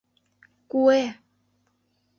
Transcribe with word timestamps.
Куэ! 0.71 0.99